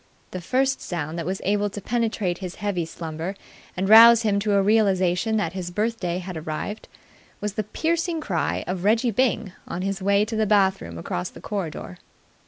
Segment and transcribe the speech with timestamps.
[0.31, 3.35] The first sound that was able to penetrate his heavy slumber
[3.77, 6.87] and rouse him to a realization that his birthday had arrived
[7.39, 11.29] was the piercing cry of Reggie Byng on his way to the bath room across
[11.29, 11.99] the corridor.